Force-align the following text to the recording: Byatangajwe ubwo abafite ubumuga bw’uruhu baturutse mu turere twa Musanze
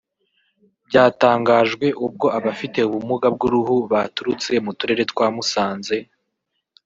Byatangajwe 0.87 1.87
ubwo 2.05 2.27
abafite 2.37 2.79
ubumuga 2.87 3.27
bw’uruhu 3.35 3.75
baturutse 3.91 4.51
mu 4.65 4.71
turere 4.77 5.03
twa 5.11 5.27
Musanze 5.35 5.97